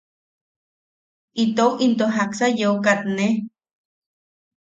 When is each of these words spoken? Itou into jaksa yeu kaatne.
Itou 1.43 1.71
into 1.85 2.05
jaksa 2.15 2.47
yeu 2.59 2.73
kaatne. 2.85 3.27